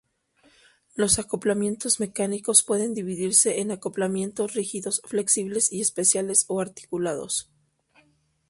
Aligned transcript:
Los 0.95 1.19
acoplamientos 1.19 1.99
mecánicos 1.99 2.63
pueden 2.63 2.95
dividirse 2.95 3.59
en 3.59 3.69
acoplamientos 3.69 4.55
rígidos, 4.55 5.03
flexibles 5.05 5.71
y 5.71 5.79
especiales 5.79 6.45
o 6.47 6.59
articulados. 6.59 7.51